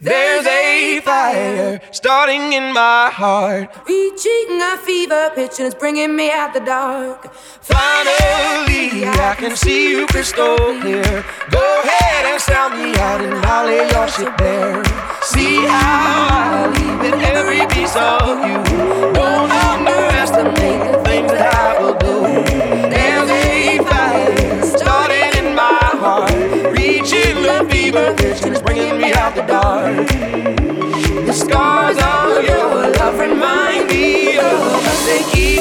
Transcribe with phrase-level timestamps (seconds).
[0.00, 6.30] There's a fire starting in my heart, reaching a fever pitch and it's bringing me
[6.30, 7.34] out the dark.
[7.34, 11.24] Finally, I can see you crystal clear.
[11.50, 14.84] Go ahead and sound me out and holly your shit there.
[15.22, 19.12] See how I leave in every piece of you.
[19.14, 20.97] Don't underestimate.
[27.98, 30.06] and it's bringing me out the dark.
[31.26, 35.57] The scars of your love remind me of us.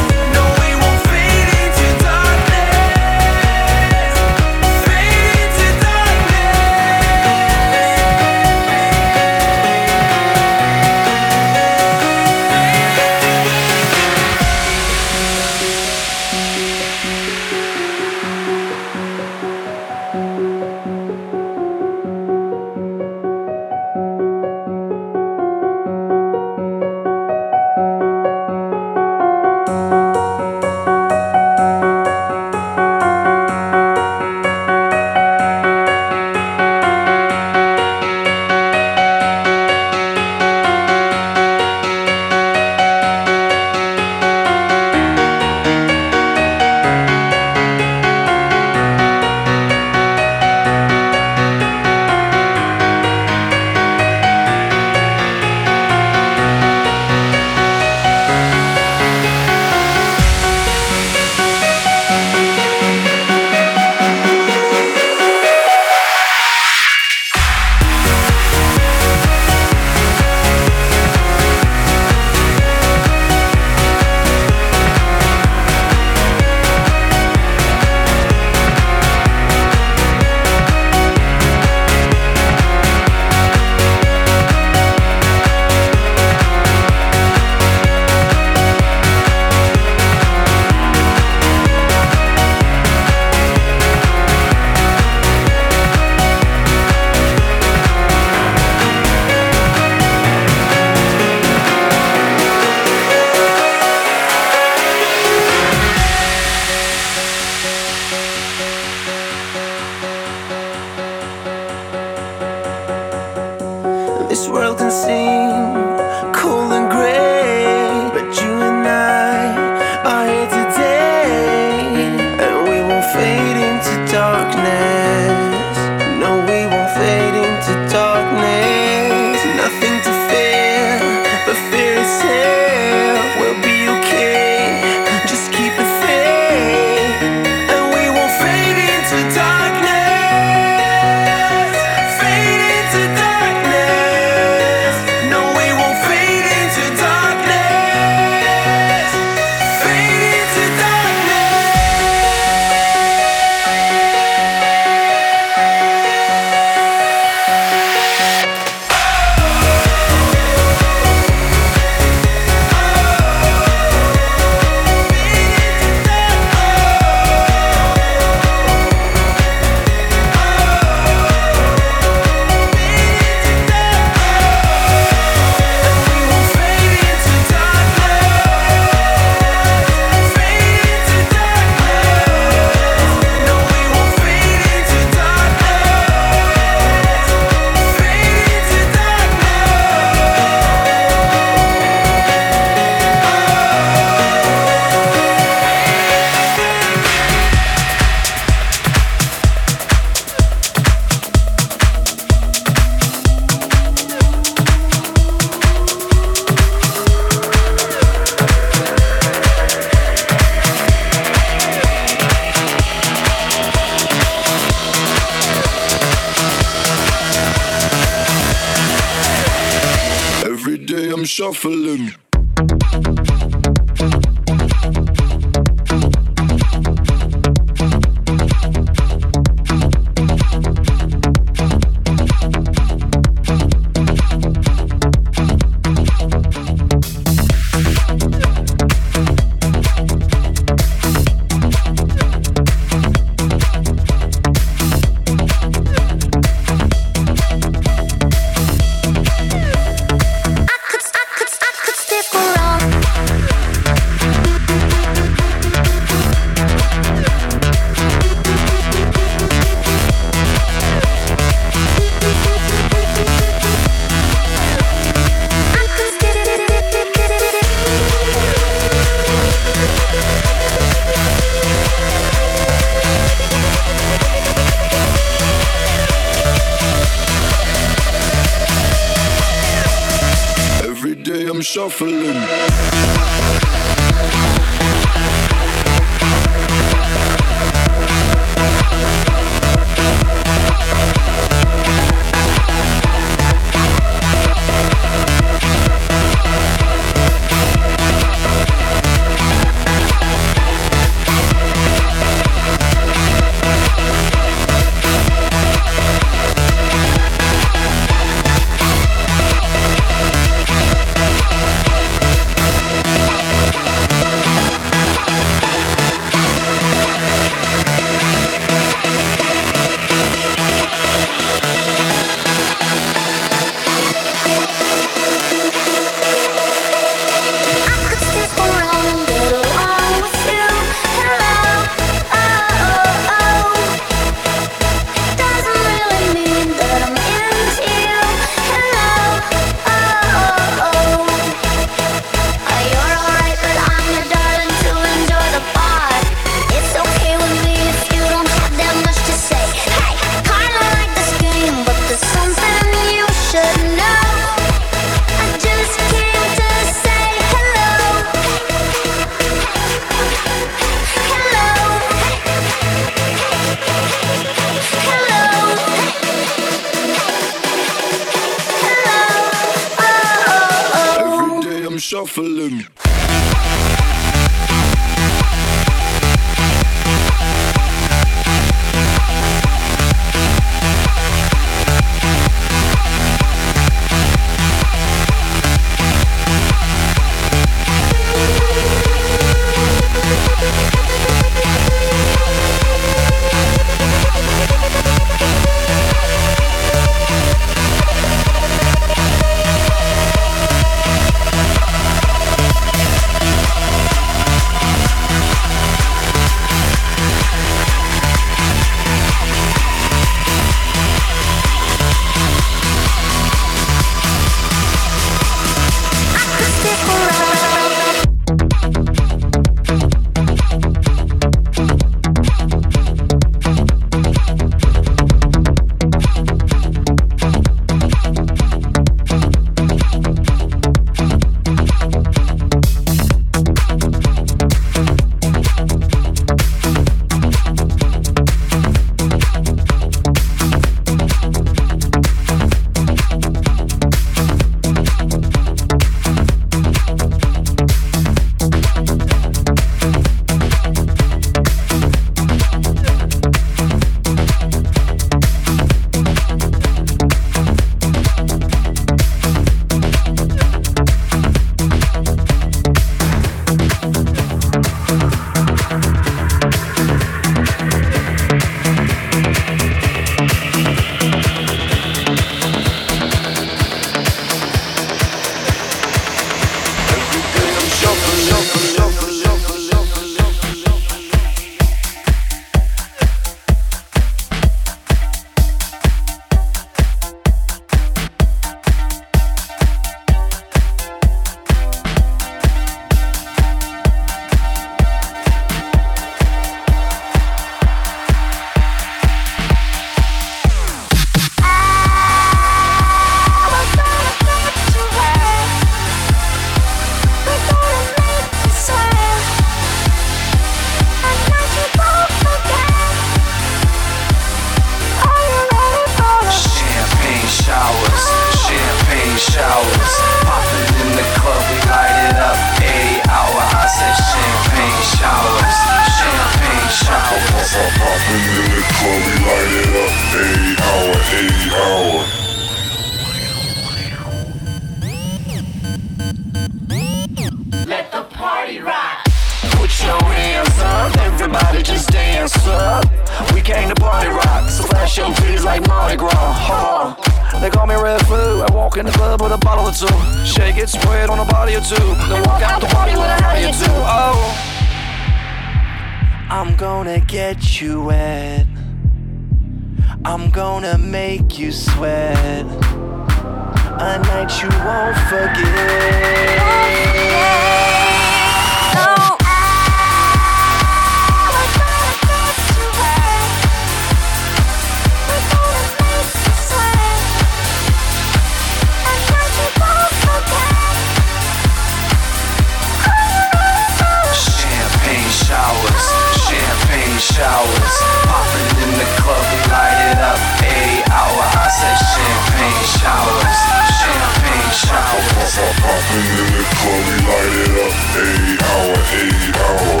[595.52, 595.76] Showers.
[595.84, 597.94] Popping in the club, we light it up.
[598.22, 600.00] Eight hour, eight hour.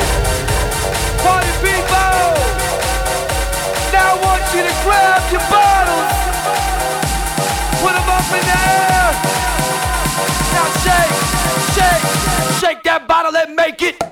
[1.22, 2.22] Party people!
[3.92, 6.12] Now I want you to grab your bottles,
[7.82, 9.08] put them up in the air.
[10.54, 11.14] Now shake,
[11.76, 12.04] shake,
[12.60, 14.11] shake that bottle and make it.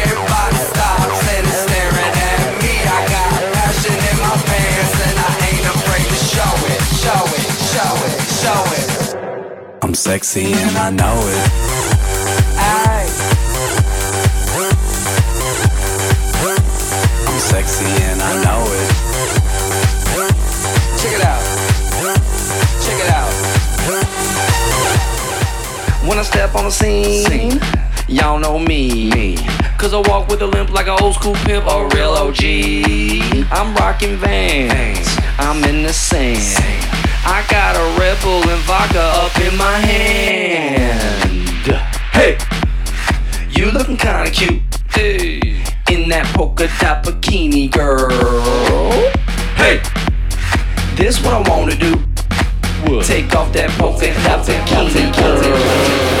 [0.21, 0.61] me.
[9.91, 11.49] I'm sexy and I know it.
[12.57, 13.07] Aye.
[17.27, 18.89] I'm sexy and I know it.
[20.99, 21.43] Check it out.
[22.83, 23.31] Check it out.
[26.07, 27.59] When I step on the scene,
[28.07, 29.60] y'all know me.
[29.81, 32.43] Cause I walk with a limp like an old school pimp, a real OG.
[33.51, 35.07] I'm rocking vans,
[35.39, 36.37] I'm in the sand.
[37.25, 41.65] I got a Red Bull and vodka up in my hand.
[42.13, 42.37] Hey,
[43.49, 44.61] you looking kinda cute.
[44.91, 48.11] Hey, in that polka dot bikini, girl.
[49.55, 49.81] Hey,
[50.95, 51.95] this what I wanna do.
[53.01, 56.20] Take off that polka dot bikini, girl.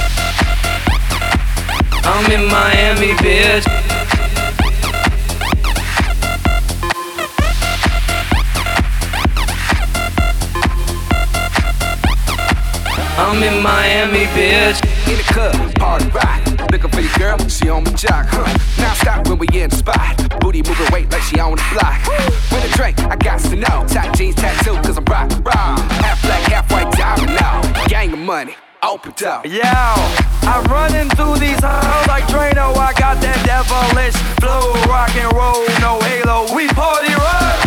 [2.31, 3.65] I'm in Miami, bitch.
[13.17, 14.79] I'm in Miami, bitch.
[15.11, 16.71] In the club, party rock.
[16.71, 18.57] Looking for your girl, she on my jock, huh?
[18.77, 20.39] Now stop when we in the spot.
[20.39, 21.99] Booty moving weight like she on the block.
[22.49, 23.85] With a drink, I got to know.
[23.89, 25.75] Tight jeans tattoo, cause I'm rock, raw.
[25.99, 27.61] Half black, half white diamond now.
[27.87, 29.45] Gang of money, open up.
[29.45, 29.61] Yo,
[30.49, 32.73] I'm running through these halls like Drano.
[32.75, 36.49] I got that devilish flow, rock and roll, no halo.
[36.55, 37.57] We party rock.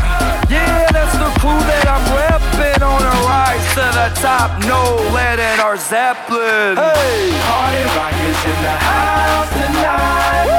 [0.50, 4.58] Yeah, that's the clue that I'm repping on a rise to the top.
[4.66, 6.76] No lead in our Zeppelin.
[6.76, 10.50] Hey, Party rock is in the house tonight.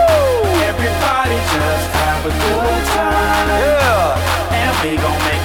[0.71, 3.47] Everybody just have a good time.
[3.59, 4.55] yeah.
[4.55, 5.44] And we gon' make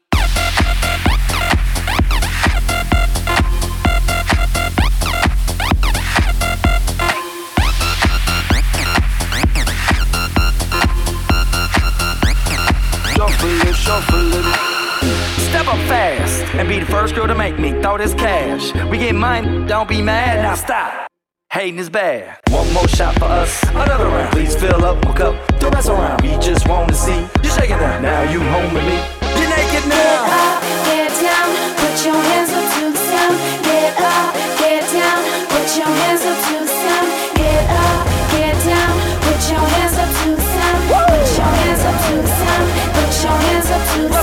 [13.91, 15.49] Shuffling, shuffling.
[15.51, 18.73] Step up fast and be the first girl to make me throw this cash.
[18.89, 21.07] We get mine, don't be mad, now stop.
[21.51, 22.39] Hating is bad.
[22.51, 24.31] One more shot for us, another round.
[24.31, 26.21] Please fill up my cup, don't mess around.
[26.21, 28.01] We just wanna see you shaking that.
[28.01, 28.95] Now you home with me.
[29.35, 30.23] You're naked now.
[30.23, 33.35] Get up, get down, put your hands up to the sound.
[33.67, 35.19] Get up, get down,
[35.51, 37.07] put your hands up to the sound.
[37.35, 38.07] Get up,
[38.39, 40.79] get down, put your hands up to the sound.
[40.87, 42.67] Put your hands up to the sound.
[42.95, 43.60] Put your hands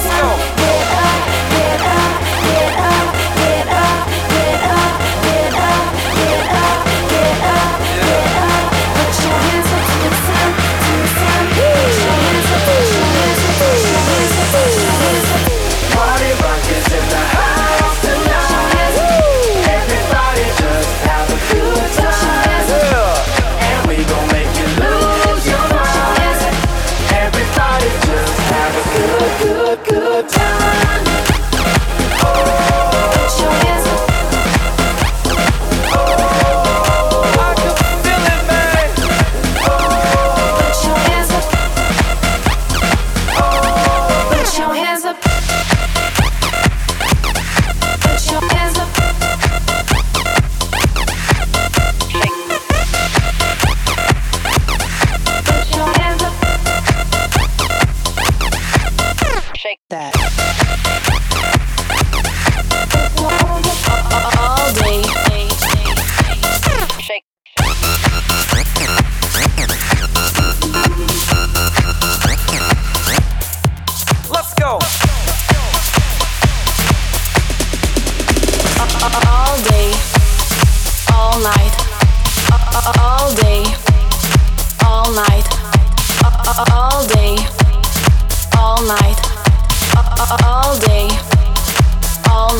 [0.01, 0.78] Let's go.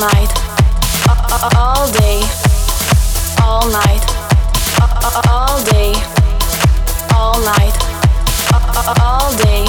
[0.09, 0.33] Night.
[1.57, 2.21] All day.
[3.45, 4.05] All night.
[5.29, 5.93] All day.
[7.13, 7.77] All night.
[9.05, 9.65] All day.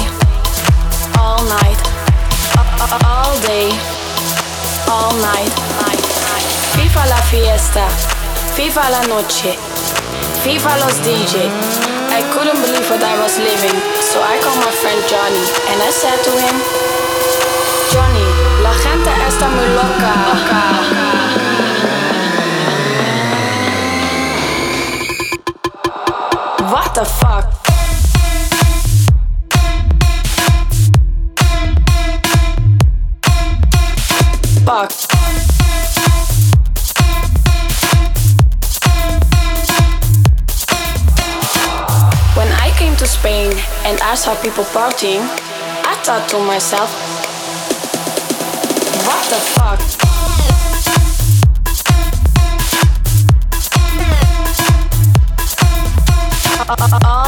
[1.18, 1.80] All night.
[3.04, 3.68] All day.
[4.88, 5.52] All night.
[6.76, 7.84] Viva la fiesta.
[8.56, 9.58] Viva la noche.
[10.42, 11.50] Viva los DJ.
[12.16, 15.90] I couldn't believe what I was living, so I called my friend Johnny and I
[15.90, 16.56] said to him,
[17.92, 20.12] Johnny, la gente está muy loca.
[26.70, 27.46] What the fuck?
[34.64, 34.90] Fuck.
[42.36, 43.52] When I came to Spain
[43.84, 45.22] and I saw people partying,
[45.84, 47.19] I thought to myself,
[49.30, 49.80] the fuck?
[56.68, 57.19] Uh, uh, uh,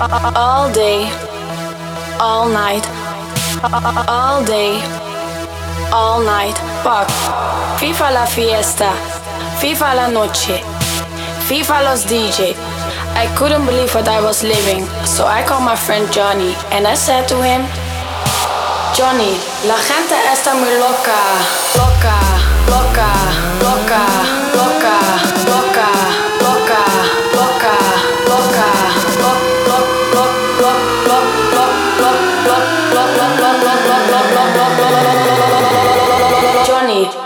[0.00, 1.10] all day,
[2.18, 2.86] all night,
[4.08, 4.80] all day,
[5.92, 6.56] all night.
[6.82, 7.08] Fuck.
[7.78, 8.90] Viva la fiesta.
[9.60, 10.62] Viva la noche.
[11.48, 12.56] Viva los DJ.
[13.14, 16.94] I couldn't believe what I was living, so I called my friend Johnny and I
[16.94, 17.62] said to him,
[18.96, 19.36] Johnny,
[19.66, 21.20] la gente está muy loca,
[21.76, 22.16] loca,
[22.68, 23.12] loca,
[23.60, 24.04] loca,
[24.56, 25.31] loca,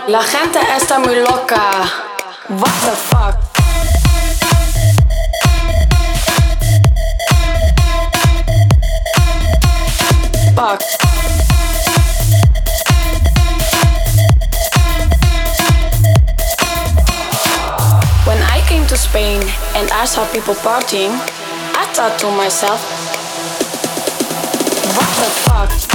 [0.07, 1.69] La gente está muy loca.
[2.49, 3.35] What the fuck?
[10.55, 10.81] Fuck.
[18.25, 19.41] When I came to Spain
[19.75, 21.11] and I saw people partying,
[21.75, 22.81] I thought to myself,
[24.95, 25.86] what the fuck?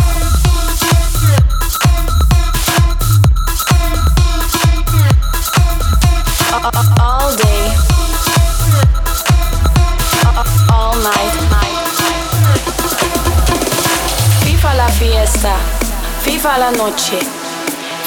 [16.43, 17.21] Viva la noche,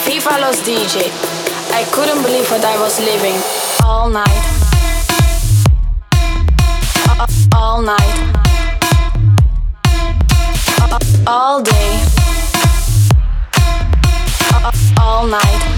[0.05, 1.09] Viva los DJ.
[1.71, 3.33] I couldn't believe what I was living
[3.81, 4.27] all night.
[7.55, 8.35] All night.
[11.25, 12.03] All day.
[14.99, 15.74] All night.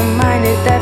[0.00, 0.79] reminded that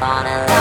[0.00, 0.59] feel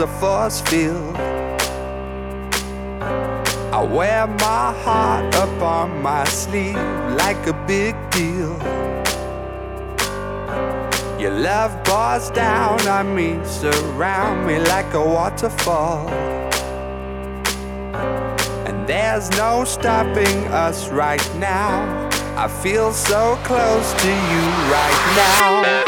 [0.00, 1.16] a force field.
[3.72, 6.76] I wear my heart up on my sleeve
[7.16, 8.56] like a big deal.
[11.18, 16.08] Your love pours down on me, surround me like a waterfall.
[18.68, 22.08] And there's no stopping us right now.
[22.36, 25.87] I feel so close to you right now.